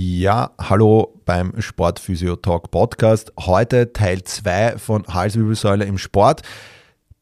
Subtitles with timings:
[0.00, 3.32] Ja, hallo beim Sportphysio Talk Podcast.
[3.36, 6.42] Heute Teil 2 von Halswirbelsäule im Sport.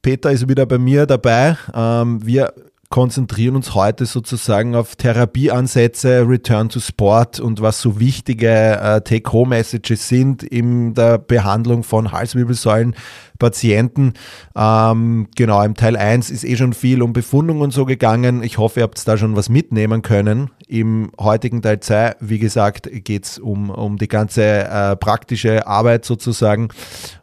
[0.03, 1.57] Peter ist wieder bei mir dabei.
[1.73, 2.53] Ähm, wir
[2.89, 10.09] konzentrieren uns heute sozusagen auf Therapieansätze, Return to Sport und was so wichtige äh, Take-Home-Messages
[10.09, 12.95] sind in der Behandlung von Halswirbelsäulen.
[13.39, 14.15] Patienten.
[14.57, 18.43] Ähm, genau, im Teil 1 ist eh schon viel um Befundung und so gegangen.
[18.43, 20.51] Ich hoffe, ihr habt da schon was mitnehmen können.
[20.67, 26.05] Im heutigen Teil 2, wie gesagt, geht es um, um die ganze äh, praktische Arbeit
[26.05, 26.69] sozusagen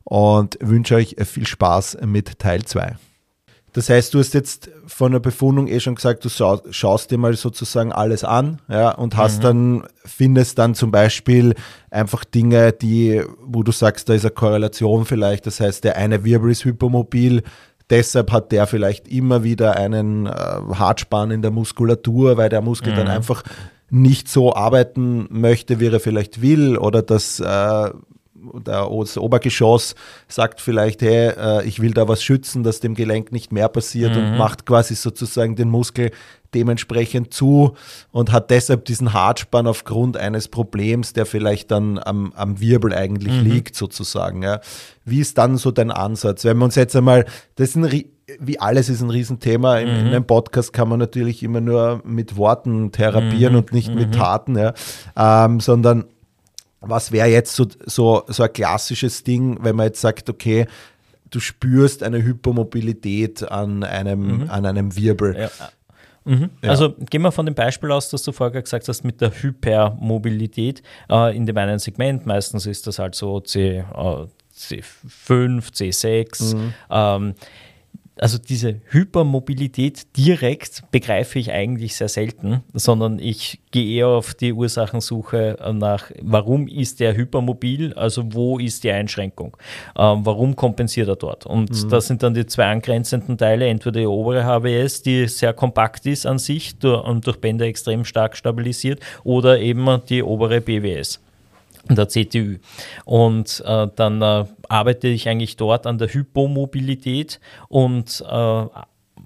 [0.03, 2.95] und wünsche euch viel Spaß mit Teil 2.
[3.73, 7.35] Das heißt, du hast jetzt von der Befundung eh schon gesagt, du schaust dir mal
[7.35, 9.41] sozusagen alles an, ja, und hast mhm.
[9.41, 11.55] dann, findest dann zum Beispiel
[11.89, 15.47] einfach Dinge, die, wo du sagst, da ist eine Korrelation vielleicht.
[15.47, 17.41] Das heißt, der eine Wirbel ist hypermobil,
[17.89, 22.93] deshalb hat der vielleicht immer wieder einen äh, Hartspann in der Muskulatur, weil der Muskel
[22.93, 22.97] mhm.
[22.97, 23.43] dann einfach
[23.89, 27.89] nicht so arbeiten möchte, wie er vielleicht will, oder das äh,
[28.63, 29.95] das Obergeschoss
[30.27, 34.15] sagt vielleicht, hey, äh, ich will da was schützen, dass dem Gelenk nicht mehr passiert
[34.15, 34.23] mhm.
[34.23, 36.11] und macht quasi sozusagen den Muskel
[36.53, 37.73] dementsprechend zu
[38.11, 43.33] und hat deshalb diesen Hartspann aufgrund eines Problems, der vielleicht dann am, am Wirbel eigentlich
[43.33, 43.51] mhm.
[43.51, 44.43] liegt, sozusagen.
[44.43, 44.59] Ja.
[45.05, 46.45] Wie ist dann so dein Ansatz?
[46.45, 48.05] Wenn wir uns jetzt einmal, das ist ein,
[48.39, 49.79] wie alles ist ein Riesenthema.
[49.79, 49.99] In, mhm.
[49.99, 53.59] in einem Podcast kann man natürlich immer nur mit Worten therapieren mhm.
[53.59, 54.13] und nicht mit mhm.
[54.13, 54.73] Taten, ja.
[55.15, 56.05] Ähm, sondern
[56.83, 60.67] was wäre jetzt so, so, so ein klassisches Ding, wenn man jetzt sagt, okay,
[61.29, 64.49] du spürst eine Hypermobilität an einem, mhm.
[64.49, 65.35] an einem Wirbel.
[65.37, 65.49] Ja.
[66.25, 66.51] Mhm.
[66.61, 66.69] Ja.
[66.69, 70.81] Also gehen wir von dem Beispiel aus, das du vorher gesagt hast, mit der Hypermobilität
[71.09, 72.25] äh, in dem einen Segment.
[72.25, 76.55] Meistens ist das halt so C, äh, C5, C6.
[76.55, 76.73] Mhm.
[76.89, 77.33] Ähm,
[78.19, 84.53] also diese Hypermobilität direkt begreife ich eigentlich sehr selten, sondern ich gehe eher auf die
[84.53, 89.57] Ursachensuche nach, warum ist der hypermobil, also wo ist die Einschränkung,
[89.97, 91.45] ähm, warum kompensiert er dort.
[91.45, 91.89] Und mhm.
[91.89, 96.25] das sind dann die zwei angrenzenden Teile, entweder die obere HWS, die sehr kompakt ist
[96.25, 101.19] an sich und durch Bänder extrem stark stabilisiert, oder eben die obere BWS
[101.89, 102.59] der CTÜ.
[103.05, 108.65] Und äh, dann äh, arbeite ich eigentlich dort an der Hypomobilität und äh,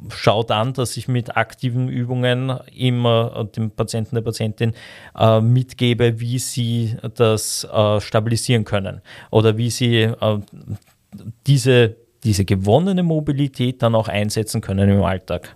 [0.09, 4.73] schaue dann, dass ich mit aktiven Übungen immer äh, dem Patienten, der Patientin
[5.17, 9.01] äh, mitgebe, wie sie das äh, stabilisieren können
[9.31, 10.39] oder wie sie äh,
[11.45, 15.55] diese, diese gewonnene Mobilität dann auch einsetzen können im Alltag.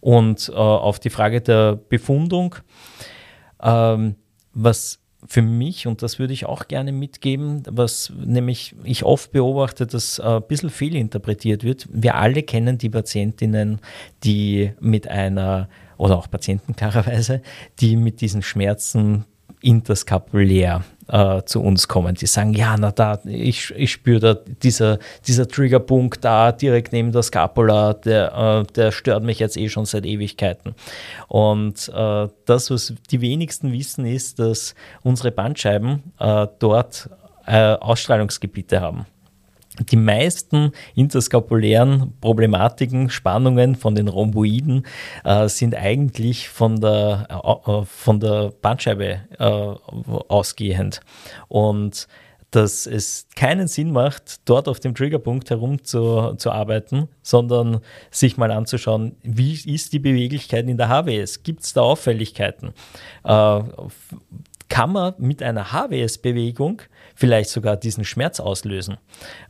[0.00, 2.54] Und äh, auf die Frage der Befundung,
[3.62, 4.16] ähm,
[4.52, 9.86] was für mich, und das würde ich auch gerne mitgeben, was nämlich ich oft beobachte,
[9.86, 11.88] dass ein bisschen fehlinterpretiert wird.
[11.90, 13.80] Wir alle kennen die Patientinnen,
[14.24, 17.42] die mit einer, oder auch Patienten klarerweise,
[17.80, 19.24] die mit diesen Schmerzen
[19.66, 22.14] interskapulär äh, zu uns kommen.
[22.14, 27.10] Die sagen, ja, na da, ich, ich spüre da dieser, dieser Triggerpunkt da direkt neben
[27.10, 30.74] der Scapula, der, äh, der stört mich jetzt eh schon seit Ewigkeiten.
[31.26, 37.10] Und äh, das, was die wenigsten wissen, ist, dass unsere Bandscheiben äh, dort
[37.46, 39.06] äh, Ausstrahlungsgebiete haben
[39.80, 44.86] die meisten interskapulären Problematiken, Spannungen von den Rhomboiden
[45.24, 49.44] äh, sind eigentlich von der, äh, äh, von der Bandscheibe äh,
[50.28, 51.00] ausgehend.
[51.48, 52.08] Und
[52.52, 59.52] dass es keinen Sinn macht, dort auf dem Triggerpunkt herumzuarbeiten, sondern sich mal anzuschauen, wie
[59.52, 61.42] ist die Beweglichkeit in der HWS?
[61.42, 62.72] Gibt es da Auffälligkeiten?
[63.24, 63.62] Äh,
[64.68, 66.82] kann man mit einer HWS-Bewegung
[67.14, 68.98] vielleicht sogar diesen Schmerz auslösen.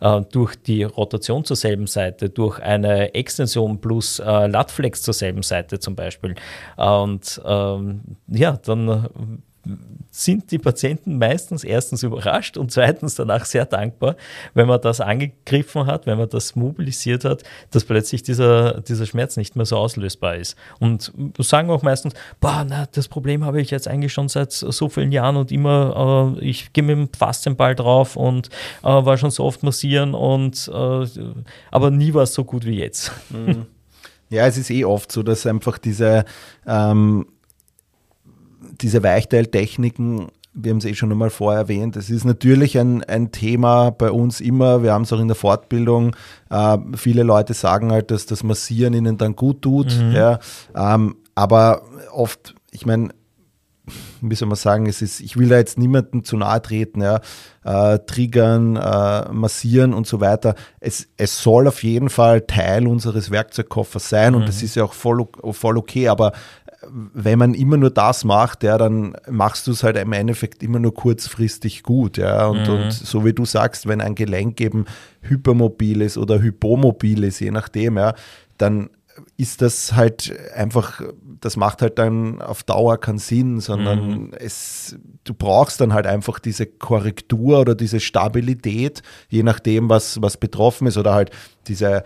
[0.01, 5.43] Äh, durch die Rotation zur selben Seite, durch eine Extension plus äh, Latflex zur selben
[5.43, 6.35] Seite zum Beispiel.
[6.77, 9.43] Und ähm, ja, dann
[10.11, 14.17] sind die Patienten meistens erstens überrascht und zweitens danach sehr dankbar,
[14.55, 19.37] wenn man das angegriffen hat, wenn man das mobilisiert hat, dass plötzlich dieser, dieser Schmerz
[19.37, 20.57] nicht mehr so auslösbar ist.
[20.79, 24.89] Und sagen auch meistens, boah, na, das Problem habe ich jetzt eigentlich schon seit so
[24.89, 28.49] vielen Jahren und immer, äh, ich gehe mit dem Faszienball drauf und
[28.83, 31.07] äh, war schon so oft massieren und äh,
[31.71, 33.13] aber nie war es so gut wie jetzt.
[33.31, 33.67] Mhm.
[34.29, 36.25] Ja, es ist eh oft so, dass einfach diese
[36.67, 37.27] ähm,
[38.81, 43.31] diese Weichteiltechniken wir haben es eh schon einmal vorher erwähnt, es ist natürlich ein, ein
[43.31, 46.17] Thema bei uns immer, wir haben es auch in der Fortbildung,
[46.49, 50.13] äh, viele Leute sagen halt, dass das Massieren ihnen dann gut tut, mhm.
[50.13, 50.39] ja,
[50.75, 53.11] ähm, aber oft, ich meine,
[54.21, 57.21] wie soll man sagen, es ist, ich will da jetzt niemandem zu nahe treten, ja,
[57.65, 60.55] äh, triggern, äh, massieren und so weiter.
[60.81, 64.47] Es, es soll auf jeden Fall Teil unseres Werkzeugkoffers sein und mhm.
[64.47, 66.33] das ist ja auch voll, voll okay, aber
[66.91, 70.79] wenn man immer nur das macht, ja, dann machst du es halt im Endeffekt immer
[70.79, 72.47] nur kurzfristig gut, ja.
[72.47, 72.75] Und, mhm.
[72.75, 74.87] und so wie du sagst, wenn ein Gelenk eben
[75.23, 78.15] hypermobil ist oder hypomobil ist, je nachdem, ja,
[78.59, 78.91] dann
[79.37, 81.01] ist das halt einfach,
[81.41, 84.31] das macht halt dann auf Dauer keinen Sinn, sondern mhm.
[84.39, 90.37] es, du brauchst dann halt einfach diese Korrektur oder diese Stabilität, je nachdem, was, was
[90.37, 91.31] betroffen ist oder halt
[91.67, 92.05] diese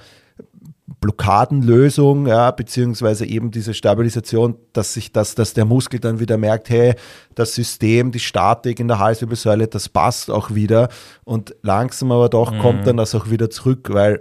[0.99, 6.69] Blockadenlösung, ja, beziehungsweise eben diese Stabilisation, dass sich das, dass der Muskel dann wieder merkt,
[6.69, 6.95] hey,
[7.35, 10.89] das System, die Statik in der Halswirbelsäule, das passt auch wieder
[11.25, 12.59] und langsam aber doch mhm.
[12.59, 14.21] kommt dann das auch wieder zurück, weil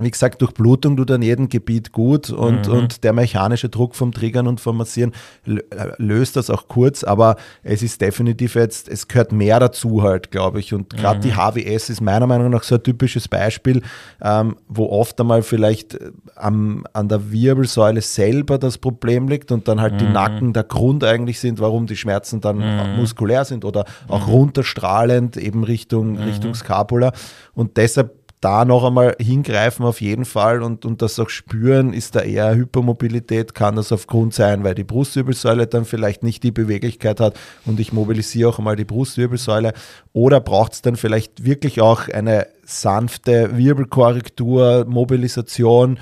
[0.00, 2.74] wie gesagt, Durchblutung tut an jedem Gebiet gut und, mhm.
[2.74, 5.12] und der mechanische Druck vom Triggern und vom Massieren
[5.98, 10.58] löst das auch kurz, aber es ist definitiv jetzt, es gehört mehr dazu halt, glaube
[10.58, 10.74] ich.
[10.74, 11.22] Und gerade mhm.
[11.22, 13.82] die HWS ist meiner Meinung nach so ein typisches Beispiel,
[14.20, 19.68] ähm, wo oft einmal vielleicht äh, am, an der Wirbelsäule selber das Problem liegt und
[19.68, 19.98] dann halt mhm.
[19.98, 22.96] die Nacken der Grund eigentlich sind, warum die Schmerzen dann mhm.
[22.96, 24.32] muskulär sind oder auch mhm.
[24.32, 26.56] runterstrahlend eben Richtung, Richtung mhm.
[26.56, 27.12] Scapula.
[27.54, 32.14] Und deshalb da noch einmal hingreifen auf jeden Fall und, und das auch spüren, ist
[32.14, 37.20] da eher Hypermobilität, kann das aufgrund sein, weil die Brustwirbelsäule dann vielleicht nicht die Beweglichkeit
[37.20, 39.72] hat und ich mobilisiere auch einmal die Brustwirbelsäule.
[40.12, 45.98] Oder braucht es dann vielleicht wirklich auch eine sanfte Wirbelkorrektur, Mobilisation,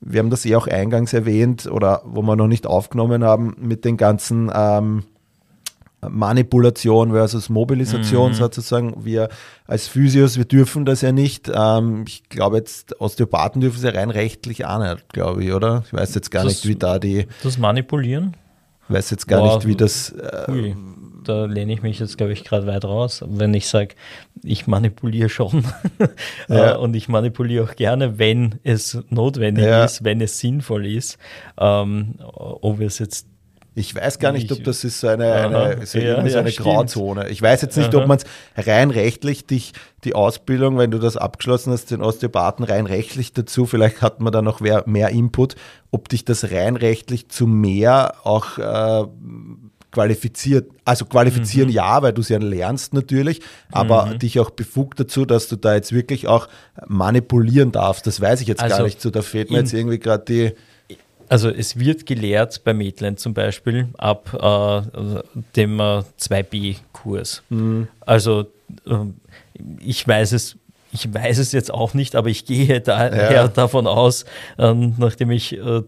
[0.00, 3.84] wir haben das eh auch eingangs erwähnt oder wo wir noch nicht aufgenommen haben mit
[3.86, 5.04] den ganzen ähm,
[6.10, 8.34] Manipulation versus Mobilisation mhm.
[8.34, 9.04] sozusagen.
[9.04, 9.28] Wir
[9.66, 11.50] als Physios, wir dürfen das ja nicht.
[11.52, 15.84] Ähm, ich glaube jetzt, Osteopathen dürfen es ja rein rechtlich auch nicht, glaube ich, oder?
[15.86, 17.26] Ich weiß jetzt gar das, nicht, wie da die...
[17.42, 18.36] Das Manipulieren?
[18.88, 20.10] Ich weiß jetzt gar Boah, nicht, wie das...
[20.10, 20.74] Äh,
[21.26, 23.24] da lehne ich mich jetzt, glaube ich, gerade weit raus.
[23.26, 23.94] Wenn ich sage,
[24.42, 25.64] ich manipuliere schon
[26.48, 26.74] ja.
[26.74, 29.84] Äh, und ich manipuliere auch gerne, wenn es notwendig ja.
[29.84, 31.18] ist, wenn es sinnvoll ist.
[31.58, 33.26] Ähm, ob wir es jetzt
[33.78, 36.62] ich weiß gar nicht, ob das ist so eine, eine, so ja, so eine ja,
[36.62, 37.28] Grauzone.
[37.28, 38.00] Ich weiß jetzt nicht, Aha.
[38.02, 38.24] ob man es
[38.66, 43.66] rein rechtlich dich, die Ausbildung, wenn du das abgeschlossen hast, den Osteopathen rein rechtlich dazu,
[43.66, 45.56] vielleicht hat man da noch mehr, mehr Input,
[45.90, 49.04] ob dich das rein rechtlich zu mehr auch äh,
[49.92, 51.74] qualifiziert, also qualifizieren mhm.
[51.74, 54.18] ja, weil du es ja lernst natürlich, aber mhm.
[54.20, 56.48] dich auch befugt dazu, dass du da jetzt wirklich auch
[56.86, 58.06] manipulieren darfst.
[58.06, 59.10] Das weiß ich jetzt also gar nicht so.
[59.10, 60.52] Da fehlt mir jetzt irgendwie gerade die
[61.28, 65.22] also es wird gelehrt bei Maitland zum Beispiel ab äh,
[65.56, 67.42] dem äh, 2b-Kurs.
[67.48, 67.88] Mhm.
[68.00, 68.46] Also
[68.86, 68.96] äh,
[69.80, 70.56] ich weiß es,
[70.92, 73.48] ich weiß es jetzt auch nicht, aber ich gehe daher ja.
[73.48, 74.24] davon aus,
[74.58, 75.82] ähm, nachdem ich äh,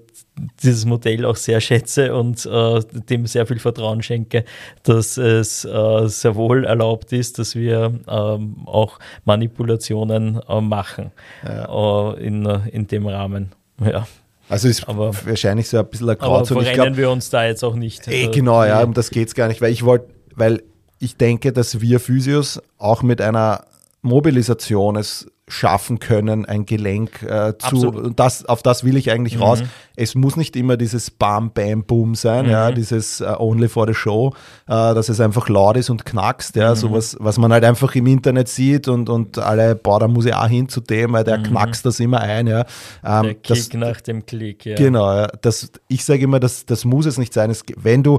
[0.63, 4.45] dieses Modell auch sehr schätze und äh, dem sehr viel Vertrauen schenke,
[4.83, 11.11] dass es äh, sehr wohl erlaubt ist, dass wir ähm, auch Manipulationen machen
[11.45, 12.13] ja.
[12.13, 13.53] in, in dem Rahmen.
[13.81, 14.07] Ja.
[14.49, 16.61] Also ist aber, wahrscheinlich so ein bisschen ein Grauzone.
[16.61, 18.09] Aber verrennen wir uns da jetzt auch nicht.
[18.09, 20.63] Eh, genau, ja, um das geht es gar nicht, weil ich wollte, weil
[20.99, 23.65] ich denke, dass wir Physios auch mit einer
[24.03, 27.89] Mobilisation es schaffen können, ein Gelenk äh, zu.
[27.89, 29.43] Und das, auf das will ich eigentlich mhm.
[29.43, 29.63] raus.
[29.97, 32.53] Es muss nicht immer dieses Bam, Bam, Boom sein, mhm.
[32.53, 34.29] ja, dieses uh, Only for the Show,
[34.69, 36.77] uh, dass es einfach laut ist und knackst, ja, mhm.
[36.77, 40.35] sowas, was man halt einfach im Internet sieht und, und alle, boah, da muss ich
[40.35, 41.45] auch hin zu dem, weil der mhm.
[41.45, 42.65] knackst das immer ein, ja.
[43.05, 44.77] Ähm, der Kick das, nach dem Klick, ja.
[44.77, 45.27] Genau, ja.
[45.41, 47.51] Das, ich sage immer, das, das muss es nicht sein.
[47.51, 48.19] Es, wenn du,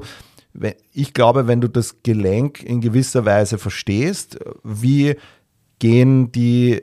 [0.92, 5.14] ich glaube, wenn du das Gelenk in gewisser Weise verstehst, wie
[5.78, 6.82] gehen die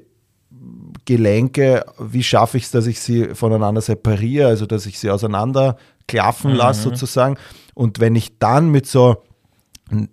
[1.08, 5.78] Gelenke, wie schaffe ich es, dass ich sie voneinander separiere, also dass ich sie auseinander
[6.06, 6.58] klaffen mhm.
[6.58, 7.38] lasse sozusagen.
[7.74, 9.24] Und wenn ich dann mit so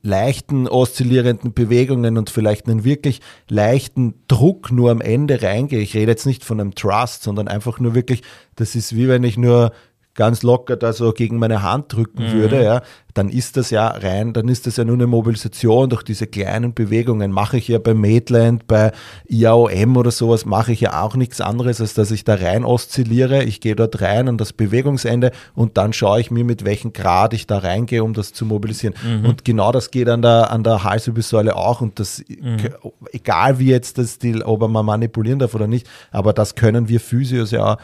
[0.02, 5.80] leichten oszillierenden Bewegungen und vielleicht einen wirklich leichten Druck nur am Ende reingehe.
[5.80, 8.22] Ich rede jetzt nicht von einem Trust, sondern einfach nur wirklich,
[8.54, 9.72] das ist wie wenn ich nur
[10.14, 12.32] ganz locker da so gegen meine Hand drücken mhm.
[12.32, 12.82] würde, ja,
[13.14, 16.74] dann ist das ja rein, dann ist das ja nur eine Mobilisation durch diese kleinen
[16.74, 17.30] Bewegungen.
[17.30, 18.90] Mache ich ja bei Maitland, bei
[19.28, 23.44] IAOM oder sowas, mache ich ja auch nichts anderes, als dass ich da rein oszilliere.
[23.44, 27.34] Ich gehe dort rein an das Bewegungsende und dann schaue ich mir, mit welchem Grad
[27.34, 28.94] ich da reingehe, um das zu mobilisieren.
[29.04, 29.26] Mhm.
[29.26, 32.58] Und genau das geht an der, an der Halswirbelsäule auch und das, mhm.
[33.12, 36.98] egal wie jetzt das, die, ob man manipulieren darf oder nicht, aber das können wir
[36.98, 37.78] Physios ja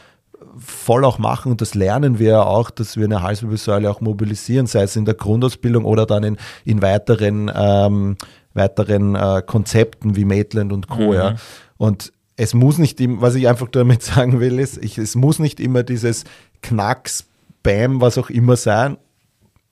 [0.61, 4.67] voll auch machen und das lernen wir ja auch, dass wir eine Halswirbelsäule auch mobilisieren,
[4.67, 8.17] sei es in der Grundausbildung oder dann in, in weiteren, ähm,
[8.55, 11.09] weiteren äh, Konzepten wie Maitland und Co.
[11.09, 11.13] Mhm.
[11.13, 11.35] Ja.
[11.79, 15.61] Und es muss nicht, was ich einfach damit sagen will, ist, ich, es muss nicht
[15.61, 16.25] immer dieses
[16.63, 17.27] Knacks,
[17.63, 18.97] Bam, was auch immer sein,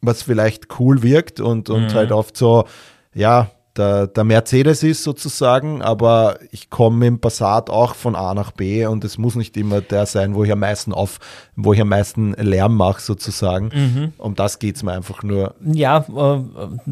[0.02, 1.94] was vielleicht cool wirkt und, und mhm.
[1.94, 2.66] halt oft so,
[3.14, 8.50] ja, der, der Mercedes ist sozusagen, aber ich komme im Passat auch von A nach
[8.50, 11.18] B und es muss nicht immer der sein, wo ich am meisten auf,
[11.54, 13.70] wo ich am meisten Lärm mache sozusagen.
[13.72, 14.12] Mhm.
[14.18, 15.54] Um das geht es mir einfach nur.
[15.60, 16.42] Ja, äh,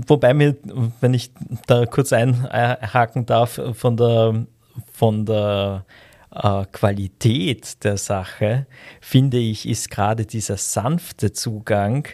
[0.06, 0.56] wobei mir,
[1.00, 1.32] wenn ich
[1.66, 4.46] da kurz einhaken darf, von der,
[4.92, 5.84] von der
[6.30, 8.66] äh, Qualität der Sache,
[9.00, 12.06] finde ich, ist gerade dieser sanfte Zugang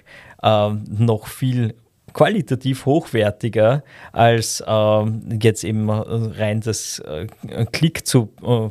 [0.43, 1.75] äh, noch viel
[2.13, 5.05] qualitativ hochwertiger als äh,
[5.41, 7.27] jetzt eben rein das äh,
[7.73, 8.69] Klick zu äh,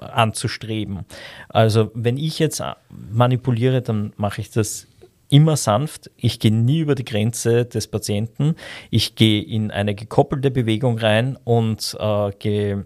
[0.00, 1.00] anzustreben.
[1.48, 4.88] Also wenn ich jetzt manipuliere, dann mache ich das
[5.28, 6.10] immer sanft.
[6.16, 8.56] Ich gehe nie über die Grenze des Patienten.
[8.90, 12.84] Ich gehe in eine gekoppelte Bewegung rein und äh, gehe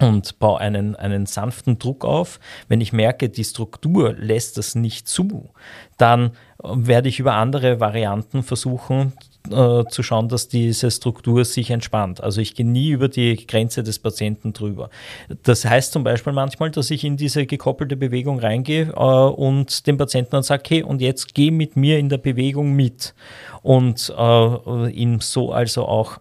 [0.00, 2.40] und baue einen, einen sanften Druck auf.
[2.68, 5.50] Wenn ich merke, die Struktur lässt das nicht zu,
[5.98, 9.12] dann werde ich über andere Varianten versuchen
[9.50, 12.22] äh, zu schauen, dass diese Struktur sich entspannt.
[12.22, 14.88] Also ich gehe nie über die Grenze des Patienten drüber.
[15.42, 19.98] Das heißt zum Beispiel manchmal, dass ich in diese gekoppelte Bewegung reingehe äh, und dem
[19.98, 23.14] Patienten dann sage, hey, und jetzt geh mit mir in der Bewegung mit.
[23.62, 26.18] Und äh, ihn so also auch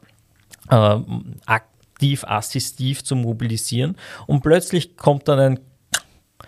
[0.70, 0.98] äh,
[1.46, 3.96] aktiv, assistiv zu mobilisieren.
[4.26, 5.60] Und plötzlich kommt dann ein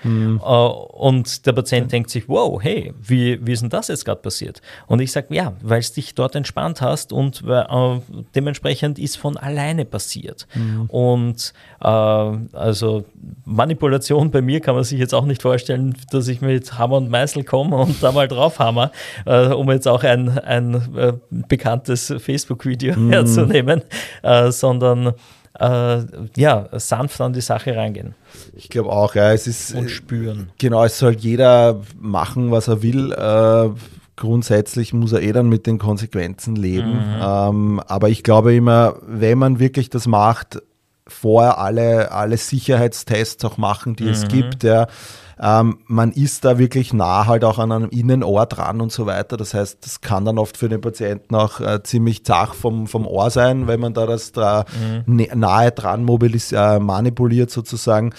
[0.03, 0.41] Mhm.
[0.43, 4.21] Äh, und der Patient denkt sich, wow, hey, wie, wie ist denn das jetzt gerade
[4.21, 4.61] passiert?
[4.87, 7.99] Und ich sage, ja, weil es dich dort entspannt hast und äh,
[8.35, 10.47] dementsprechend ist von alleine passiert.
[10.53, 10.85] Mhm.
[10.87, 13.05] Und äh, also
[13.45, 17.09] Manipulation bei mir kann man sich jetzt auch nicht vorstellen, dass ich mit Hammer und
[17.09, 18.91] Meißel komme und da mal draufhammer,
[19.25, 23.11] äh, um jetzt auch ein, ein äh, bekanntes Facebook-Video mhm.
[23.11, 23.81] herzunehmen,
[24.21, 25.13] äh, sondern
[25.59, 26.01] äh,
[26.35, 28.15] ja, sanft an die Sache reingehen.
[28.55, 29.31] Ich glaube auch, ja.
[29.31, 30.49] Es ist, Und spüren.
[30.57, 33.11] Genau, es soll jeder machen, was er will.
[33.11, 33.69] Äh,
[34.15, 36.93] grundsätzlich muss er eh dann mit den Konsequenzen leben.
[36.93, 37.21] Mhm.
[37.21, 40.61] Ähm, aber ich glaube immer, wenn man wirklich das macht,
[41.07, 44.09] vorher alle, alle Sicherheitstests auch machen, die mhm.
[44.09, 44.87] es gibt, ja
[45.39, 49.37] ähm, man ist da wirklich nah halt auch an einem Innenohr dran und so weiter.
[49.37, 53.07] Das heißt, das kann dann oft für den Patienten auch äh, ziemlich zach vom, vom
[53.07, 54.65] Ohr sein, wenn man da das da
[55.05, 55.27] mhm.
[55.33, 58.13] nahe dran mobilis- äh, manipuliert sozusagen.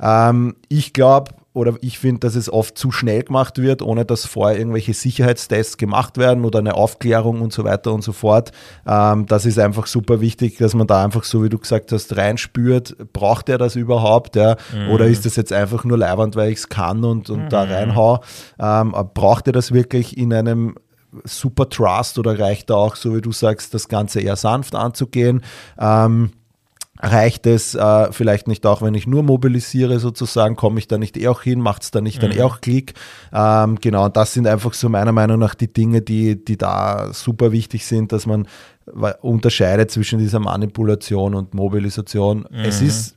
[0.00, 4.24] Ähm, ich glaube, oder ich finde, dass es oft zu schnell gemacht wird, ohne dass
[4.24, 8.52] vorher irgendwelche Sicherheitstests gemacht werden oder eine Aufklärung und so weiter und so fort.
[8.86, 12.16] Ähm, das ist einfach super wichtig, dass man da einfach, so wie du gesagt hast,
[12.16, 14.36] reinspürt, braucht er das überhaupt?
[14.36, 14.56] Ja?
[14.72, 14.90] Mhm.
[14.90, 17.48] Oder ist das jetzt einfach nur leibend, weil ich es kann und, und mhm.
[17.48, 18.20] da reinhau?
[18.60, 20.76] Ähm, braucht er das wirklich in einem
[21.24, 25.42] super Trust oder reicht da auch, so wie du sagst, das Ganze eher sanft anzugehen?
[25.80, 26.30] Ähm,
[27.02, 31.16] reicht es äh, vielleicht nicht auch, wenn ich nur mobilisiere sozusagen, komme ich da nicht
[31.16, 32.28] eh auch hin, macht es da nicht mhm.
[32.28, 32.94] dann eh auch Klick.
[33.32, 37.12] Ähm, genau, und das sind einfach so meiner Meinung nach die Dinge, die, die da
[37.12, 38.46] super wichtig sind, dass man
[39.20, 42.46] unterscheidet zwischen dieser Manipulation und Mobilisation.
[42.50, 42.58] Mhm.
[42.64, 43.16] Es ist,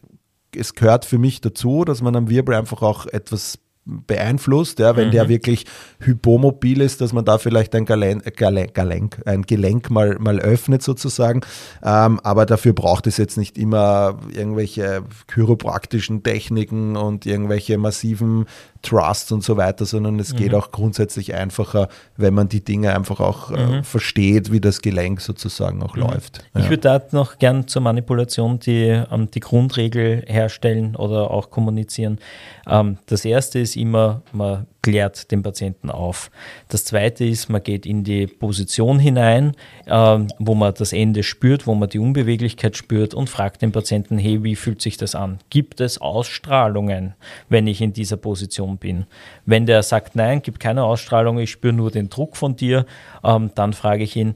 [0.55, 5.07] es gehört für mich dazu, dass man am Wirbel einfach auch etwas beeinflusst, ja, wenn
[5.07, 5.11] mhm.
[5.11, 5.65] der wirklich
[5.99, 10.81] hypomobil ist, dass man da vielleicht ein, Galen, Galen, Galenk, ein Gelenk mal, mal öffnet
[10.81, 11.41] sozusagen.
[11.83, 18.45] Ähm, aber dafür braucht es jetzt nicht immer irgendwelche chiropraktischen Techniken und irgendwelche massiven
[18.83, 20.37] Trust und so weiter, sondern es mhm.
[20.37, 21.87] geht auch grundsätzlich einfacher,
[22.17, 23.83] wenn man die Dinge einfach auch äh, mhm.
[23.83, 26.03] versteht, wie das Gelenk sozusagen auch mhm.
[26.03, 26.43] läuft.
[26.53, 26.61] Ja.
[26.61, 32.19] Ich würde da noch gern zur Manipulation die, ähm, die Grundregel herstellen oder auch kommunizieren.
[32.67, 36.29] Ähm, das erste ist immer, man klärt den Patienten auf.
[36.67, 41.65] Das zweite ist, man geht in die Position hinein, äh, wo man das Ende spürt,
[41.65, 45.39] wo man die Unbeweglichkeit spürt und fragt den Patienten, hey, wie fühlt sich das an?
[45.49, 47.15] Gibt es Ausstrahlungen,
[47.49, 49.05] wenn ich in dieser Position bin?
[49.45, 52.85] Wenn der sagt, nein, gibt keine Ausstrahlung, ich spüre nur den Druck von dir,
[53.23, 54.35] ähm, dann frage ich ihn,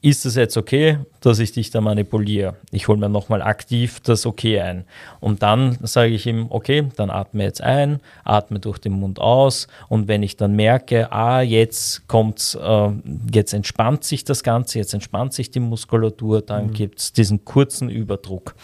[0.00, 2.56] ist es jetzt okay, dass ich dich da manipuliere?
[2.70, 4.84] Ich hole mir nochmal aktiv das Okay ein.
[5.20, 9.66] Und dann sage ich ihm, okay, dann atme jetzt ein, atme durch den Mund aus.
[9.88, 12.88] Und wenn ich dann merke, ah, jetzt kommt, äh,
[13.32, 16.72] jetzt entspannt sich das Ganze, jetzt entspannt sich die Muskulatur, dann mhm.
[16.74, 18.54] gibt es diesen kurzen Überdruck.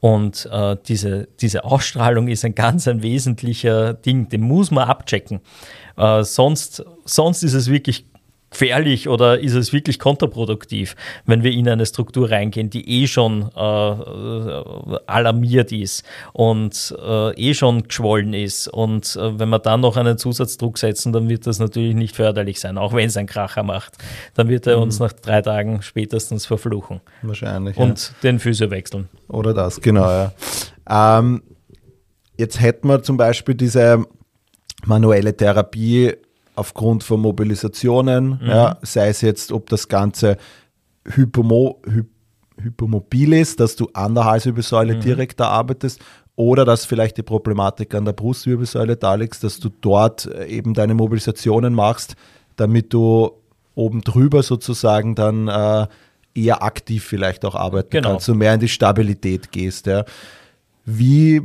[0.00, 5.40] Und äh, diese, diese Ausstrahlung ist ein ganz ein wesentlicher Ding, den muss man abchecken.
[5.96, 8.06] Äh, sonst, sonst ist es wirklich
[8.50, 13.50] gefährlich oder ist es wirklich kontraproduktiv, wenn wir in eine Struktur reingehen, die eh schon
[13.54, 13.58] äh,
[15.06, 18.68] alarmiert ist und äh, eh schon geschwollen ist.
[18.68, 22.60] Und äh, wenn wir dann noch einen Zusatzdruck setzen, dann wird das natürlich nicht förderlich
[22.60, 23.94] sein, auch wenn es einen Kracher macht.
[24.34, 24.84] Dann wird er mhm.
[24.84, 27.00] uns nach drei Tagen spätestens verfluchen.
[27.22, 27.76] Wahrscheinlich.
[27.76, 28.14] Und ja.
[28.22, 29.08] den Physio wechseln.
[29.28, 30.32] Oder das, genau, ja.
[30.88, 31.42] Ähm,
[32.36, 34.04] jetzt hätten wir zum Beispiel diese
[34.84, 36.14] manuelle Therapie
[36.56, 38.46] aufgrund von Mobilisationen, mhm.
[38.48, 40.36] ja, sei es jetzt, ob das Ganze
[41.04, 42.02] Hypomo, Hy,
[42.62, 45.00] hypomobil ist, dass du an der Halswirbelsäule mhm.
[45.00, 46.00] direkt da arbeitest,
[46.36, 50.74] oder dass vielleicht die Problematik an der Brustwirbelsäule da liegt, dass du dort äh, eben
[50.74, 52.14] deine Mobilisationen machst,
[52.56, 53.30] damit du
[53.74, 55.86] oben drüber sozusagen dann äh,
[56.34, 58.10] eher aktiv vielleicht auch arbeiten genau.
[58.10, 59.86] kannst, so mehr in die Stabilität gehst.
[59.86, 60.04] Ja.
[60.84, 61.42] Wie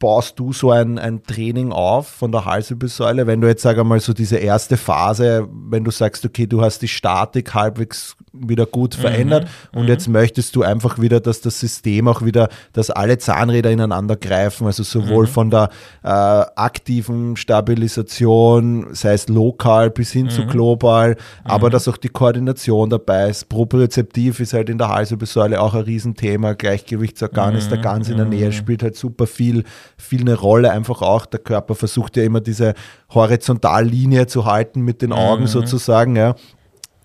[0.00, 4.00] baust du so ein, ein Training auf von der Halswirbelsäule, wenn du jetzt, sag einmal,
[4.00, 8.96] so diese erste Phase, wenn du sagst, okay, du hast die Statik halbwegs wieder gut
[8.96, 12.90] mhm, verändert mhm, und jetzt möchtest du einfach wieder, dass das System auch wieder, dass
[12.90, 15.30] alle Zahnräder ineinander greifen, also sowohl mhm.
[15.30, 15.68] von der
[16.02, 20.48] äh, aktiven Stabilisation, sei es lokal bis hin zu mhm.
[20.48, 21.72] global, aber mhm.
[21.72, 23.50] dass auch die Koordination dabei ist.
[23.50, 28.26] Propriozeptiv ist halt in der Halswirbelsäule auch ein Riesenthema, Gleichgewichtsorgan ist da ganz in der
[28.26, 29.64] Nähe, spielt halt super viel
[30.00, 31.26] viel eine Rolle, einfach auch.
[31.26, 32.74] Der Körper versucht ja immer diese
[33.12, 35.48] Horizontallinie zu halten mit den Augen mhm.
[35.48, 36.16] sozusagen.
[36.16, 36.34] Ja.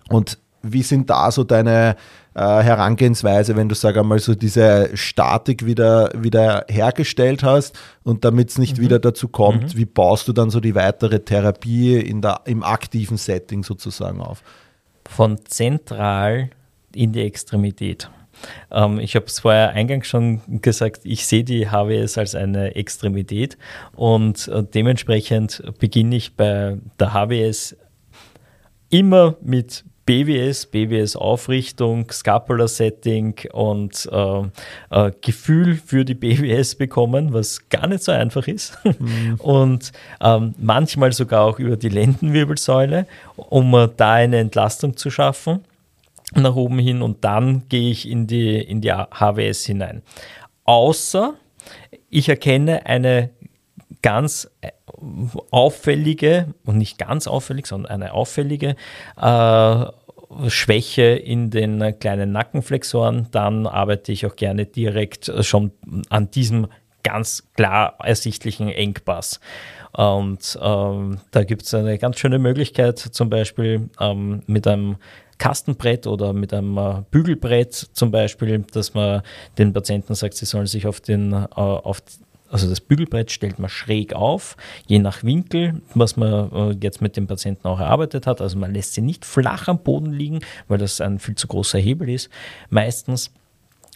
[0.08, 1.96] Und wie sind da so deine
[2.34, 8.50] äh, Herangehensweise, wenn du, sag einmal, so diese Statik wieder, wieder hergestellt hast und damit
[8.50, 8.82] es nicht mhm.
[8.82, 9.78] wieder dazu kommt, mhm.
[9.78, 14.42] wie baust du dann so die weitere Therapie in der, im aktiven Setting sozusagen auf?
[15.08, 16.50] Von zentral
[16.94, 18.10] in die Extremität.
[18.70, 23.56] Ähm, ich habe es vorher eingangs schon gesagt, ich sehe die HWS als eine Extremität
[23.94, 27.76] und äh, dementsprechend beginne ich bei der HWS
[28.90, 34.42] immer mit BWS, BWS-Aufrichtung, Scapular-Setting und äh,
[34.90, 38.78] äh, Gefühl für die BWS bekommen, was gar nicht so einfach ist.
[38.84, 39.34] Mhm.
[39.40, 45.64] Und ähm, manchmal sogar auch über die Lendenwirbelsäule, um äh, da eine Entlastung zu schaffen
[46.42, 50.02] nach oben hin und dann gehe ich in die, in die HWS hinein.
[50.64, 51.34] Außer
[52.10, 53.30] ich erkenne eine
[54.02, 54.70] ganz äh,
[55.50, 58.76] auffällige, und nicht ganz auffällig, sondern eine auffällige
[59.20, 59.84] äh,
[60.48, 65.72] Schwäche in den kleinen Nackenflexoren, dann arbeite ich auch gerne direkt schon
[66.08, 66.66] an diesem
[67.02, 69.40] ganz klar ersichtlichen Engpass.
[69.92, 74.96] Und ähm, da gibt es eine ganz schöne Möglichkeit, zum Beispiel ähm, mit einem
[75.38, 79.22] Kastenbrett oder mit einem äh, Bügelbrett zum Beispiel, dass man
[79.58, 82.00] den Patienten sagt, sie sollen sich auf den, äh, auf
[82.50, 87.16] also das Bügelbrett stellt man schräg auf, je nach Winkel, was man äh, jetzt mit
[87.16, 88.40] dem Patienten auch erarbeitet hat.
[88.40, 91.78] Also man lässt sie nicht flach am Boden liegen, weil das ein viel zu großer
[91.78, 92.30] Hebel ist,
[92.70, 93.32] meistens.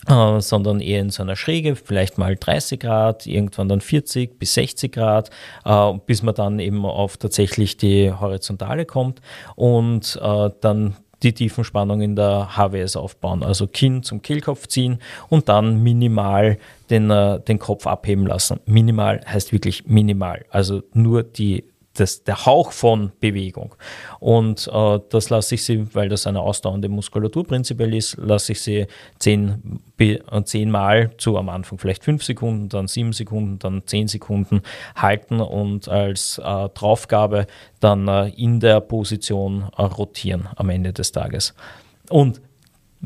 [0.09, 4.55] Äh, sondern eher in so einer Schräge, vielleicht mal 30 Grad, irgendwann dann 40 bis
[4.55, 5.29] 60 Grad,
[5.66, 9.20] äh, bis man dann eben auf tatsächlich die Horizontale kommt
[9.57, 13.43] und äh, dann die Tiefenspannung in der HWS aufbauen.
[13.43, 18.61] Also Kinn zum Kehlkopf ziehen und dann minimal den, äh, den Kopf abheben lassen.
[18.67, 20.45] Minimal heißt wirklich minimal.
[20.51, 21.65] Also nur die
[22.01, 23.75] das, der Hauch von Bewegung.
[24.19, 28.63] Und äh, das lasse ich sie, weil das eine ausdauernde Muskulatur prinzipiell ist, lasse ich
[28.63, 28.87] sie
[29.19, 29.81] zehn,
[30.45, 34.63] zehnmal zu am Anfang vielleicht fünf Sekunden, dann sieben Sekunden, dann zehn Sekunden
[34.97, 37.47] halten und als äh, Draufgabe
[37.81, 41.55] dann äh, in der Position äh, rotieren am Ende des Tages.
[42.09, 42.41] Und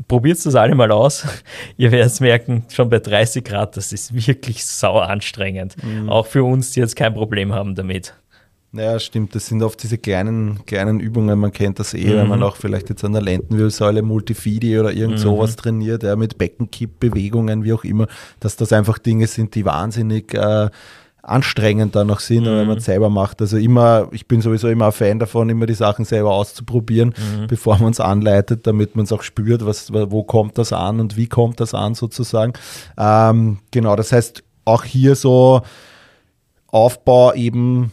[0.07, 1.25] probiert das alle mal aus.
[1.77, 5.75] Ihr werdet merken, schon bei 30 Grad, das ist wirklich sauer anstrengend.
[5.83, 6.09] Mhm.
[6.09, 8.13] Auch für uns, die jetzt kein Problem haben damit.
[8.75, 9.35] Ja, stimmt.
[9.35, 11.39] Das sind oft diese kleinen, kleinen Übungen.
[11.39, 12.17] Man kennt das eh, mhm.
[12.17, 15.21] wenn man auch vielleicht jetzt an der Lendenwirbelsäule Multifidi oder irgend mhm.
[15.21, 18.07] sowas trainiert, ja, mit Beckenkippbewegungen, wie auch immer,
[18.39, 20.69] dass das einfach Dinge sind, die wahnsinnig äh,
[21.25, 22.47] anstrengend dann noch sind, mhm.
[22.47, 23.41] wenn man es selber macht.
[23.41, 27.47] Also immer, ich bin sowieso immer ein Fan davon, immer die Sachen selber auszuprobieren, mhm.
[27.47, 31.17] bevor man es anleitet, damit man es auch spürt, was, wo kommt das an und
[31.17, 32.53] wie kommt das an sozusagen.
[32.97, 35.61] Ähm, genau, das heißt, auch hier so
[36.67, 37.91] Aufbau eben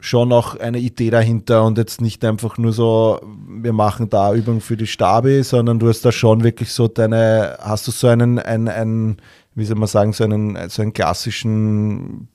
[0.00, 4.60] schon auch eine Idee dahinter und jetzt nicht einfach nur so, wir machen da Übung
[4.60, 8.38] für die Stabi, sondern du hast da schon wirklich so deine, hast du so einen,
[8.38, 9.16] einen, einen
[9.54, 12.28] wie soll man sagen, so einen, so einen klassischen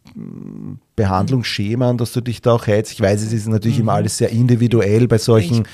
[0.96, 2.94] Behandlungsschema, an das du dich da auch hältst.
[2.94, 3.84] Ich weiß, es ist natürlich mhm.
[3.84, 5.66] immer alles sehr individuell bei solchen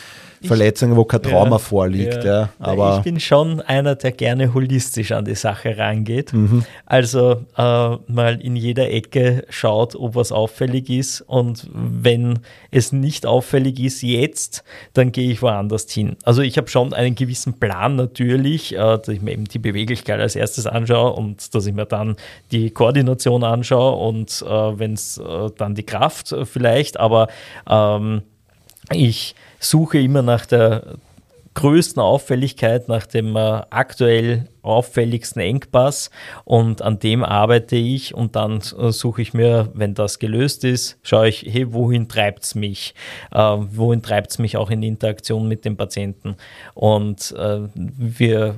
[0.43, 2.23] Verletzungen, wo kein Trauma ja, vorliegt.
[2.23, 2.49] Ja.
[2.59, 6.33] aber ich bin schon einer, der gerne holistisch an die Sache rangeht.
[6.33, 6.65] Mhm.
[6.85, 11.21] Also äh, mal in jeder Ecke schaut, ob was auffällig ist.
[11.21, 12.39] Und wenn
[12.71, 16.15] es nicht auffällig ist jetzt, dann gehe ich woanders hin.
[16.23, 20.19] Also ich habe schon einen gewissen Plan natürlich, äh, dass ich mir eben die Beweglichkeit
[20.19, 22.15] als erstes anschaue und dass ich mir dann
[22.51, 27.27] die Koordination anschaue und äh, wenn es äh, dann die Kraft vielleicht, aber
[27.69, 28.23] ähm,
[28.91, 30.95] ich suche immer nach der
[31.53, 36.09] größten Auffälligkeit, nach dem äh, aktuell auffälligsten Engpass
[36.45, 40.97] und an dem arbeite ich und dann äh, suche ich mir, wenn das gelöst ist,
[41.03, 42.93] schaue ich, hey, wohin treibt es mich?
[43.31, 46.35] Äh, wohin treibt es mich auch in Interaktion mit dem Patienten?
[46.73, 48.55] Und äh, wir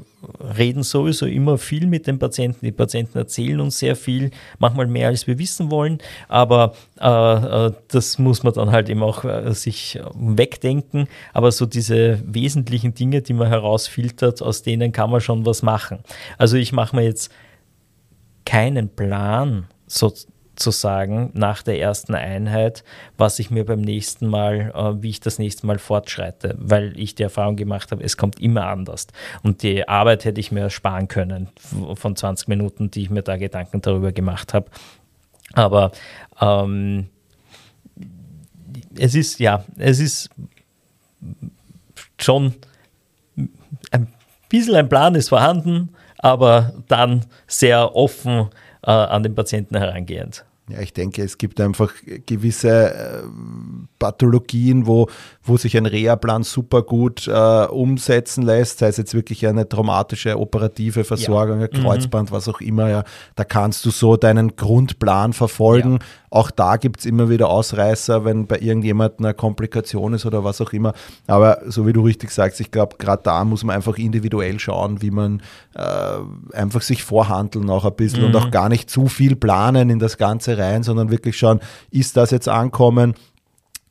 [0.57, 2.65] reden sowieso immer viel mit den Patienten.
[2.65, 7.07] Die Patienten erzählen uns sehr viel, manchmal mehr als wir wissen wollen, aber äh,
[7.67, 11.07] äh das muss man dann halt eben auch äh, sich wegdenken.
[11.33, 15.92] Aber so diese wesentlichen Dinge, die man herausfiltert, aus denen kann man schon was machen.
[16.37, 17.31] Also ich mache mir jetzt
[18.45, 20.13] keinen Plan, so,
[20.55, 22.83] sagen nach der ersten Einheit,
[23.17, 27.15] was ich mir beim nächsten Mal, äh, wie ich das nächste Mal fortschreite, weil ich
[27.15, 29.07] die Erfahrung gemacht habe, es kommt immer anders.
[29.41, 31.49] Und die Arbeit hätte ich mir sparen können
[31.95, 34.69] von 20 Minuten, die ich mir da Gedanken darüber gemacht habe.
[35.53, 35.91] Aber
[36.39, 37.07] ähm,
[38.97, 40.29] es ist, ja, es ist
[42.19, 42.53] schon
[43.91, 44.07] ein
[44.53, 45.89] bisschen ein Plan ist vorhanden,
[46.19, 48.49] aber dann sehr offen
[48.83, 50.45] äh, an den Patienten herangehend.
[50.69, 51.91] Ja, ich denke, es gibt einfach
[52.25, 53.23] gewisse äh,
[53.99, 55.09] Pathologien, wo,
[55.45, 60.39] wo sich ein Reha-Plan super gut äh, umsetzen lässt, sei es jetzt wirklich eine traumatische
[60.39, 61.67] operative Versorgung, ja.
[61.67, 61.83] ein mhm.
[61.83, 62.35] Kreuzband, mhm.
[62.35, 62.89] was auch immer.
[62.89, 63.03] Ja,
[63.35, 65.93] da kannst du so deinen Grundplan verfolgen.
[65.93, 65.99] Ja.
[66.29, 70.61] Auch da gibt es immer wieder Ausreißer, wenn bei irgendjemandem eine Komplikation ist oder was
[70.61, 70.93] auch immer.
[71.27, 75.01] Aber so wie du richtig sagst, ich glaube, gerade da muss man einfach individuell schauen,
[75.01, 75.41] wie man
[75.75, 78.27] äh, einfach sich vorhandeln auch ein bisschen mhm.
[78.27, 81.59] und auch gar nicht zu viel planen in das Ganze rein, sondern wirklich schauen,
[81.91, 83.13] ist das jetzt ankommen?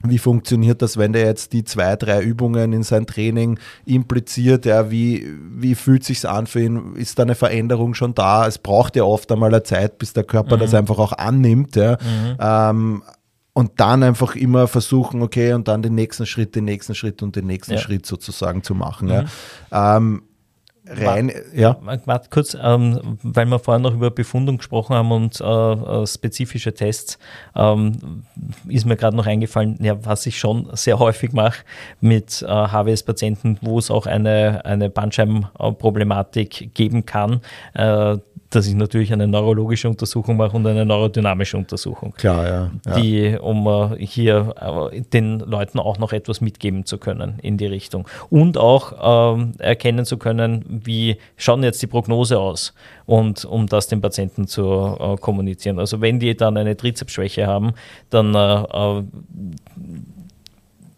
[0.05, 4.67] Wie funktioniert das, wenn der jetzt die zwei, drei Übungen in sein Training impliziert?
[4.67, 6.95] Ja, wie, wie fühlt sich an für ihn?
[6.97, 8.47] Ist da eine Veränderung schon da?
[8.47, 10.61] Es braucht ja oft einmal eine Zeit, bis der Körper mhm.
[10.61, 11.77] das einfach auch annimmt.
[11.77, 11.99] Ja.
[12.03, 12.37] Mhm.
[12.41, 13.03] Ähm,
[13.55, 17.37] und dann einfach immer versuchen, okay, und dann den nächsten Schritt, den nächsten Schritt und
[17.37, 17.79] den nächsten ja.
[17.79, 19.09] Schritt sozusagen zu machen.
[19.09, 19.29] Mhm.
[19.71, 19.97] Ja.
[19.97, 20.23] Ähm,
[20.87, 21.77] rein, ja.
[21.81, 26.75] Warte kurz, ähm, weil wir vorhin noch über Befundung gesprochen haben und äh, äh spezifische
[26.75, 27.19] Tests,
[27.55, 28.25] ähm,
[28.69, 31.63] ist mir gerade noch eingefallen, ja, was ich schon sehr häufig mache
[32.01, 37.41] mit äh, HWS-Patienten, wo es auch eine, eine Bandscheibenproblematik geben kann.
[37.75, 38.19] Äh,
[38.55, 42.13] dass ich natürlich eine neurologische Untersuchung mache und eine neurodynamische Untersuchung.
[42.13, 42.71] Klar, ja.
[42.87, 43.01] ja.
[43.01, 47.67] Die, um uh, hier uh, den Leuten auch noch etwas mitgeben zu können in die
[47.67, 48.07] Richtung.
[48.31, 52.75] Und auch uh, erkennen zu können, wie schauen jetzt die Prognose aus
[53.07, 55.79] und um das den Patienten zu äh, kommunizieren.
[55.79, 57.73] Also wenn die dann eine Trizepsschwäche haben,
[58.11, 58.33] dann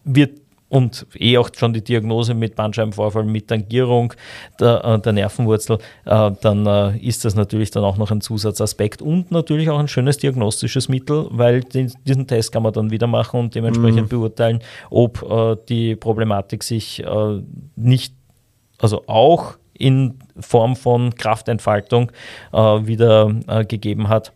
[0.03, 0.44] wird
[0.75, 4.13] und eh auch schon die Diagnose mit Bandscheibenvorfall, mit Tangierung
[4.59, 9.01] der, äh, der Nervenwurzel, äh, dann äh, ist das natürlich dann auch noch ein Zusatzaspekt
[9.01, 13.07] und natürlich auch ein schönes diagnostisches Mittel, weil den, diesen Test kann man dann wieder
[13.07, 14.09] machen und dementsprechend mhm.
[14.09, 14.59] beurteilen,
[14.89, 17.41] ob äh, die Problematik sich äh,
[17.77, 18.13] nicht,
[18.77, 22.11] also auch in Form von Kraftentfaltung
[22.51, 23.33] äh, wieder
[23.67, 24.33] gegeben hat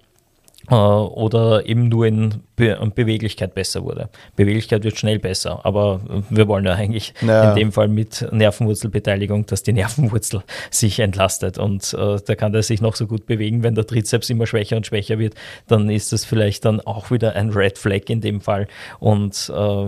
[0.69, 4.09] oder eben nur in Be Beweglichkeit besser wurde.
[4.35, 7.49] Beweglichkeit wird schnell besser, aber wir wollen ja eigentlich ja.
[7.49, 12.63] in dem Fall mit Nervenwurzelbeteiligung, dass die Nervenwurzel sich entlastet und äh, da kann der
[12.63, 15.35] sich noch so gut bewegen, wenn der Trizeps immer schwächer und schwächer wird,
[15.67, 18.67] dann ist das vielleicht dann auch wieder ein Red Flag in dem Fall
[18.99, 19.87] und äh,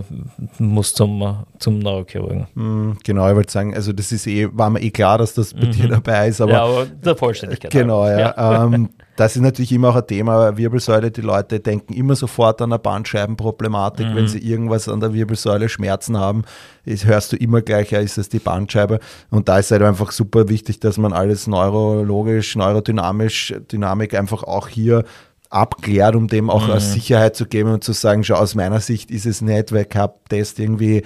[0.58, 2.46] muss zum, zum Neurochirurgen.
[2.54, 5.52] Mhm, genau, ich wollte sagen, also das ist eh, war mir eh klar, dass das
[5.52, 5.72] bei mhm.
[5.72, 7.70] dir dabei ist, aber, ja, aber der Vollständigkeit.
[7.82, 8.18] Genau, ja.
[8.18, 8.64] ja.
[8.64, 12.72] Ähm, das ist natürlich immer auch ein Thema, Wirbelsäule, die Leute denken immer sofort an
[12.72, 14.16] eine Bandscheibenproblematik, mhm.
[14.16, 16.44] wenn sie irgendwas an der Wirbelsäule Schmerzen haben,
[16.84, 19.00] ist, hörst du immer gleich, ja, ist es die Bandscheibe.
[19.30, 24.68] Und da ist halt einfach super wichtig, dass man alles neurologisch, neurodynamisch, Dynamik einfach auch
[24.68, 25.04] hier
[25.50, 26.80] abklärt, um dem auch mhm.
[26.80, 30.58] Sicherheit zu geben und zu sagen, schau, aus meiner Sicht ist es nicht, weil Cup-Test
[30.58, 31.02] irgendwie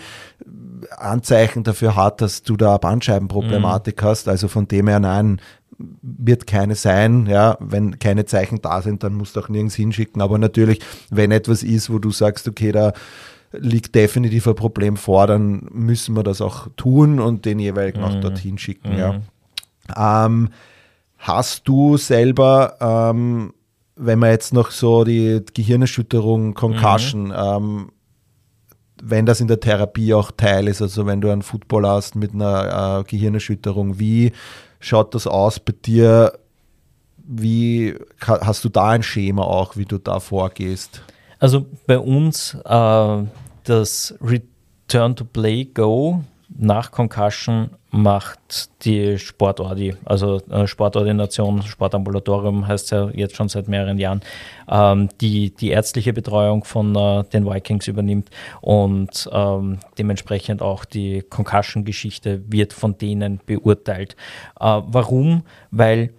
[0.97, 4.07] Anzeichen dafür hat, dass du da Bandscheibenproblematik mhm.
[4.07, 4.29] hast.
[4.29, 5.41] Also von dem her, nein,
[5.79, 7.27] wird keine sein.
[7.27, 10.23] Ja, wenn keine Zeichen da sind, dann musst du auch nirgends hinschicken.
[10.23, 12.93] Aber natürlich, wenn etwas ist, wo du sagst, okay, da
[13.53, 18.05] liegt definitiv ein Problem vor, dann müssen wir das auch tun und den jeweiligen mhm.
[18.05, 18.93] auch dorthin schicken.
[18.93, 18.99] Mhm.
[18.99, 20.27] Ja.
[20.27, 20.51] Ähm,
[21.19, 23.53] hast du selber, ähm,
[23.97, 27.35] wenn man jetzt noch so die Gehirnerschütterung, Concussion, mhm.
[27.37, 27.93] ähm,
[29.03, 32.33] wenn das in der Therapie auch Teil ist, also wenn du einen Footballer hast mit
[32.33, 34.33] einer äh, Gehirnerschütterung, wie
[34.81, 36.39] schaut das aus bei dir?
[37.29, 41.03] Wie hast du da ein Schema auch, wie du da vorgehst?
[41.39, 43.23] Also bei uns äh,
[43.65, 52.91] das Return to Play Go nach Concussion macht die Sportordi, also äh, Sportordination, Sportambulatorium heißt
[52.91, 54.21] ja jetzt schon seit mehreren Jahren,
[54.71, 58.31] ähm, die die ärztliche Betreuung von äh, den Vikings übernimmt
[58.61, 64.15] und ähm, dementsprechend auch die Concussion-Geschichte wird von denen beurteilt.
[64.61, 65.43] Äh, warum?
[65.71, 66.11] Weil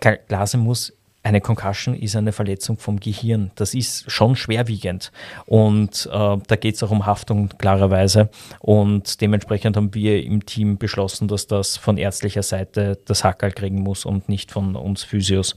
[0.00, 3.50] Glase muss eine Concussion ist eine Verletzung vom Gehirn.
[3.54, 5.12] Das ist schon schwerwiegend.
[5.46, 8.30] Und äh, da geht es auch um Haftung klarerweise.
[8.60, 13.82] Und dementsprechend haben wir im Team beschlossen, dass das von ärztlicher Seite das Hackerl kriegen
[13.82, 15.56] muss und nicht von uns Physios.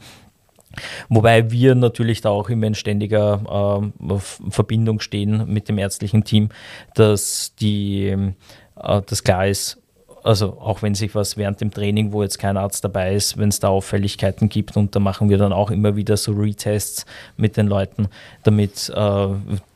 [1.07, 4.17] Wobei wir natürlich da auch immer in ständiger äh,
[4.49, 6.49] Verbindung stehen mit dem ärztlichen Team,
[6.95, 9.82] dass die, äh, das klar ist,
[10.23, 13.49] also auch wenn sich was während dem Training, wo jetzt kein Arzt dabei ist, wenn
[13.49, 17.05] es da Auffälligkeiten gibt und da machen wir dann auch immer wieder so Retests
[17.37, 18.07] mit den Leuten,
[18.43, 19.27] damit äh,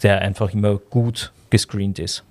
[0.03, 2.23] der einfach immer gut gescreent ist.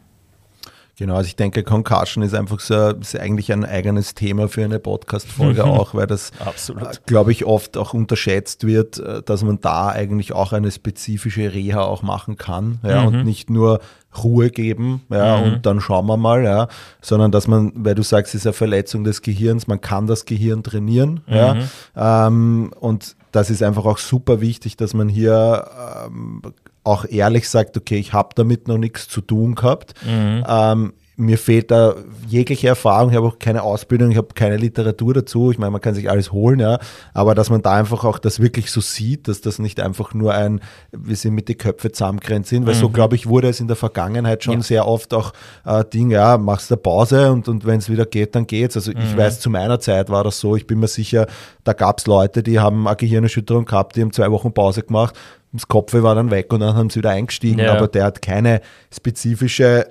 [0.98, 4.78] Genau, also ich denke, Concussion ist einfach so ist eigentlich ein eigenes Thema für eine
[4.78, 5.70] Podcast-Folge mhm.
[5.70, 6.72] auch, weil das, äh,
[7.04, 11.82] glaube ich, oft auch unterschätzt wird, äh, dass man da eigentlich auch eine spezifische Reha
[11.82, 13.06] auch machen kann ja, mhm.
[13.08, 13.80] und nicht nur
[14.24, 15.42] Ruhe geben ja, mhm.
[15.44, 16.68] und dann schauen wir mal, ja,
[17.02, 20.24] sondern dass man, weil du sagst, es ist eine Verletzung des Gehirns, man kann das
[20.24, 21.62] Gehirn trainieren ja, mhm.
[21.94, 25.68] ähm, und das ist einfach auch super wichtig, dass man hier
[26.06, 26.40] ähm,
[26.86, 29.94] auch ehrlich sagt, okay, ich habe damit noch nichts zu tun gehabt.
[30.04, 30.44] Mhm.
[30.48, 31.94] Ähm, mir fehlt da
[32.28, 35.50] jegliche Erfahrung, ich habe auch keine Ausbildung, ich habe keine Literatur dazu.
[35.50, 36.78] Ich meine, man kann sich alles holen, ja,
[37.14, 40.34] aber dass man da einfach auch das wirklich so sieht, dass das nicht einfach nur
[40.34, 40.60] ein,
[40.92, 42.80] wir sind mit die Köpfe zusammengrenzt sind, weil mhm.
[42.80, 44.62] so glaube ich wurde es in der Vergangenheit schon ja.
[44.62, 45.32] sehr oft auch
[45.64, 48.76] äh, Ding, ja, machst eine Pause und, und wenn es wieder geht, dann geht's.
[48.76, 48.98] Also mhm.
[48.98, 51.26] ich weiß, zu meiner Zeit war das so, ich bin mir sicher,
[51.64, 55.14] da gab es Leute, die haben eine Gehirnerschütterung gehabt, die haben zwei Wochen Pause gemacht
[55.56, 57.74] das Kopf war dann weg und dann haben sie wieder eingestiegen, ja.
[57.74, 58.60] aber der hat keine
[58.94, 59.88] spezifische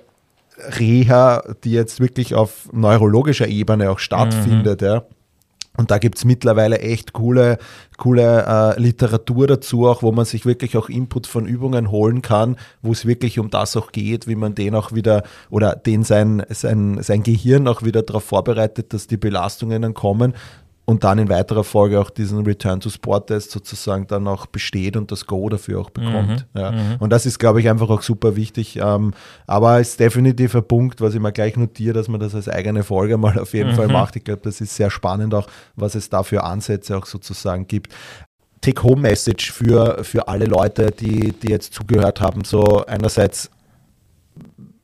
[0.80, 4.82] Reha, die jetzt wirklich auf neurologischer Ebene auch stattfindet.
[4.82, 4.88] Mhm.
[4.88, 5.04] Ja.
[5.78, 7.58] Und da gibt es mittlerweile echt coole,
[7.98, 12.56] coole äh, Literatur dazu, auch wo man sich wirklich auch Input von Übungen holen kann,
[12.82, 16.44] wo es wirklich um das auch geht, wie man den auch wieder oder den sein,
[16.50, 20.34] sein, sein Gehirn auch wieder darauf vorbereitet, dass die Belastungen dann kommen
[20.86, 24.96] und dann in weiterer Folge auch diesen Return to Sport Test sozusagen dann auch besteht
[24.96, 26.46] und das Go dafür auch bekommt.
[26.54, 26.72] Mhm, ja.
[26.72, 26.96] Mhm.
[27.00, 28.78] Und das ist, glaube ich, einfach auch super wichtig.
[28.82, 29.14] Ähm,
[29.48, 32.84] aber ist definitiv ein Punkt, was ich mir gleich notiere, dass man das als eigene
[32.84, 33.76] Folge mal auf jeden mhm.
[33.76, 34.16] Fall macht.
[34.16, 37.92] Ich glaube, das ist sehr spannend auch, was es da für Ansätze auch sozusagen gibt.
[38.62, 42.44] Take-Home-Message für, für alle Leute, die, die jetzt zugehört haben.
[42.44, 43.52] So einerseits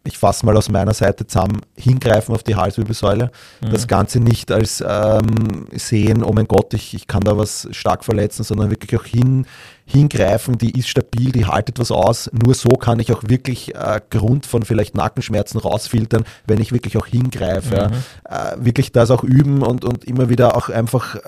[0.03, 3.31] ich fasse mal aus meiner Seite zusammen, hingreifen auf die Halswirbelsäule.
[3.61, 3.71] Mhm.
[3.71, 8.03] Das Ganze nicht als ähm, sehen, oh mein Gott, ich, ich kann da was stark
[8.03, 9.45] verletzen, sondern wirklich auch hin,
[9.85, 12.31] hingreifen, die ist stabil, die haltet was aus.
[12.33, 16.97] Nur so kann ich auch wirklich äh, Grund von vielleicht Nackenschmerzen rausfiltern, wenn ich wirklich
[16.97, 17.89] auch hingreife.
[17.91, 18.33] Mhm.
[18.33, 21.19] Äh, wirklich das auch üben und, und immer wieder auch einfach äh,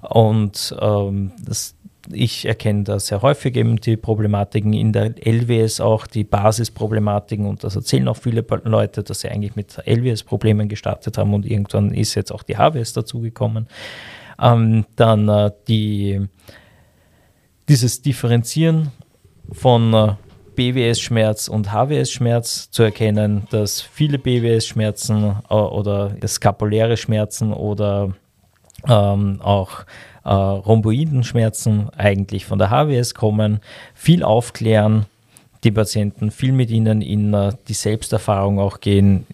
[0.02, 1.76] und ähm, das,
[2.12, 7.46] ich erkenne da sehr häufig eben die Problematiken in der LWS auch, die Basisproblematiken.
[7.46, 11.92] Und das erzählen auch viele Leute, dass sie eigentlich mit LWS-Problemen gestartet haben und irgendwann
[11.92, 13.66] ist jetzt auch die HWS dazugekommen.
[14.40, 16.28] Ähm, dann äh, die,
[17.68, 18.92] dieses Differenzieren
[19.52, 20.12] von äh,
[20.56, 28.14] BWS-Schmerz und HWS-Schmerz zu erkennen, dass viele BWS-Schmerzen äh, oder skapuläre Schmerzen oder
[28.88, 29.84] ähm, auch
[30.24, 33.60] äh, Rhomboidenschmerzen eigentlich von der HWS kommen,
[33.94, 35.06] viel aufklären,
[35.64, 39.26] die Patienten viel mit ihnen in uh, die Selbsterfahrung auch gehen,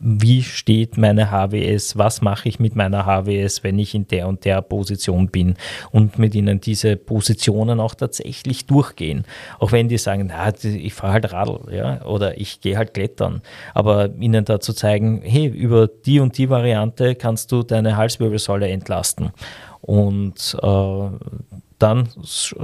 [0.00, 4.46] wie steht meine HWS, was mache ich mit meiner HWS, wenn ich in der und
[4.46, 5.56] der Position bin
[5.92, 9.24] und mit ihnen diese Positionen auch tatsächlich durchgehen.
[9.58, 13.42] Auch wenn die sagen, na, ich fahre halt Radl ja, oder ich gehe halt klettern.
[13.74, 18.68] Aber ihnen da zu zeigen, hey, über die und die Variante kannst du deine Halswirbelsäule
[18.68, 19.32] entlasten.
[19.82, 21.08] Und äh,
[21.78, 22.08] dann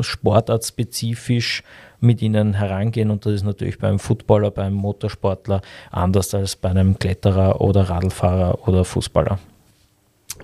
[0.01, 1.62] sportartspezifisch
[2.00, 6.98] mit ihnen herangehen und das ist natürlich beim Footballer, beim Motorsportler anders als bei einem
[6.98, 9.38] Kletterer oder Radlfahrer oder Fußballer.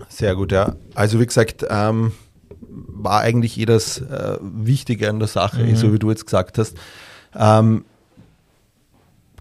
[0.09, 0.75] Sehr gut, ja.
[0.95, 2.13] Also wie gesagt, ähm,
[2.61, 5.77] war eigentlich eh das äh, Wichtige an der Sache, mhm.
[5.77, 6.77] so wie du jetzt gesagt hast.
[7.35, 7.85] Ähm,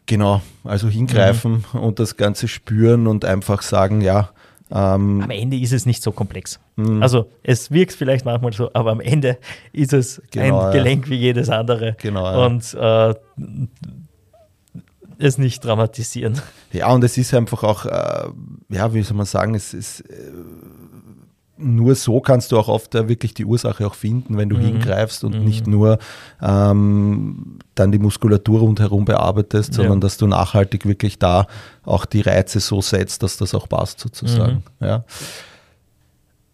[0.05, 1.79] genau, also hingreifen mhm.
[1.79, 4.29] und das Ganze spüren und einfach sagen, ja,
[4.71, 6.59] ähm, am Ende ist es nicht so komplex.
[6.81, 7.01] Mh.
[7.01, 9.37] Also es wirkt vielleicht manchmal so, aber am Ende
[9.71, 11.95] ist es genau, ein Gelenk wie jedes andere.
[11.99, 12.45] Genau, ja.
[12.45, 13.15] Und äh,
[15.17, 16.41] es nicht dramatisieren.
[16.71, 18.29] Ja, und es ist einfach auch, äh,
[18.69, 20.31] ja, wie soll man sagen, es ist äh,
[21.61, 24.61] nur so kannst du auch oft äh, wirklich die Ursache auch finden, wenn du mhm.
[24.61, 25.45] hingreifst und mhm.
[25.45, 25.99] nicht nur
[26.41, 29.99] ähm, dann die Muskulatur rundherum bearbeitest, sondern ja.
[29.99, 31.47] dass du nachhaltig wirklich da
[31.83, 34.63] auch die Reize so setzt, dass das auch passt sozusagen.
[34.79, 34.87] Mhm.
[34.87, 35.03] Ja.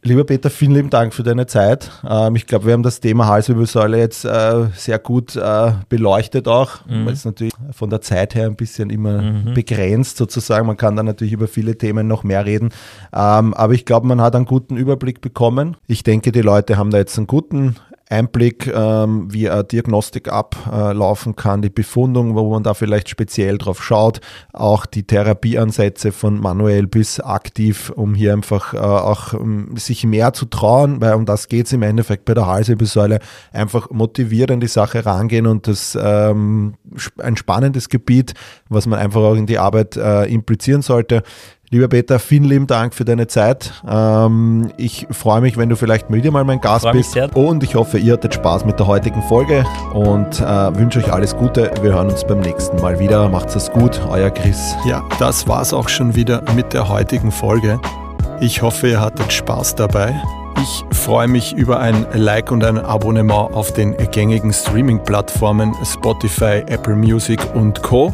[0.03, 1.91] Lieber Peter, vielen lieben Dank für deine Zeit.
[2.07, 6.85] Ähm, ich glaube, wir haben das Thema Halswirbelsäule jetzt äh, sehr gut äh, beleuchtet auch.
[6.85, 7.07] Mhm.
[7.09, 9.53] Ist natürlich von der Zeit her ein bisschen immer mhm.
[9.55, 10.67] begrenzt sozusagen.
[10.67, 12.69] Man kann da natürlich über viele Themen noch mehr reden.
[13.11, 15.75] Ähm, aber ich glaube, man hat einen guten Überblick bekommen.
[15.87, 17.75] Ich denke, die Leute haben da jetzt einen guten
[18.09, 23.83] Einblick, ähm, wie eine Diagnostik ablaufen kann, die Befundung, wo man da vielleicht speziell drauf
[23.83, 24.21] schaut,
[24.53, 30.31] auch die Therapieansätze von manuell bis aktiv, um hier einfach äh, auch um, sich mehr
[30.33, 33.19] zu trauen, weil um das geht es im Endeffekt bei der Halswirbelsäule,
[33.51, 36.75] einfach motiviert an die Sache rangehen und das ähm,
[37.17, 38.33] ein spannendes Gebiet,
[38.69, 41.23] was man einfach auch in die Arbeit äh, implizieren sollte.
[41.69, 43.73] Lieber Peter, vielen lieben Dank für deine Zeit.
[43.85, 47.11] Ähm, ich freue mich, wenn du vielleicht wieder mal mein Gast bist.
[47.11, 47.35] Sehr.
[47.35, 51.35] Und ich hoffe, ihr hattet Spaß mit der heutigen Folge und äh, wünsche euch alles
[51.35, 51.69] Gute.
[51.81, 53.27] Wir hören uns beim nächsten Mal wieder.
[53.27, 54.75] Macht's es gut, euer Chris.
[54.85, 57.81] Ja, das war's auch schon wieder mit der heutigen Folge.
[58.39, 60.15] Ich hoffe, ihr hattet Spaß dabei.
[60.61, 66.95] Ich freue mich über ein Like und ein Abonnement auf den gängigen Streaming-Plattformen Spotify, Apple
[66.95, 68.13] Music und Co.